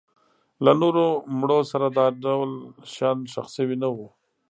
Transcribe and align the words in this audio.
له 0.63 0.71
نورو 0.81 1.05
مړو 1.39 1.59
سره 1.71 1.87
دا 1.97 2.05
ډول 2.23 2.51
شیان 2.93 3.17
ښخ 3.33 3.47
شوي 3.55 3.77
نه 3.83 3.89
وو. 3.95 4.07